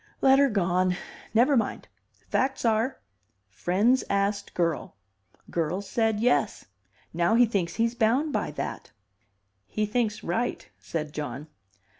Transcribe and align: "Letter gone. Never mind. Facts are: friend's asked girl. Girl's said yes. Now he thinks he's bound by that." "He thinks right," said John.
"Letter 0.19 0.49
gone. 0.49 0.95
Never 1.31 1.55
mind. 1.55 1.87
Facts 2.27 2.65
are: 2.65 2.99
friend's 3.51 4.03
asked 4.09 4.55
girl. 4.55 4.95
Girl's 5.51 5.87
said 5.87 6.19
yes. 6.19 6.65
Now 7.13 7.35
he 7.35 7.45
thinks 7.45 7.75
he's 7.75 7.93
bound 7.93 8.33
by 8.33 8.49
that." 8.49 8.91
"He 9.67 9.85
thinks 9.85 10.23
right," 10.23 10.67
said 10.79 11.13
John. 11.13 11.49